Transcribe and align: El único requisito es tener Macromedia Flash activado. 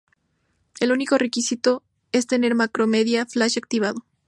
El 0.79 0.91
único 0.91 1.19
requisito 1.19 1.83
es 2.11 2.25
tener 2.25 2.55
Macromedia 2.55 3.27
Flash 3.27 3.59
activado. 3.59 4.03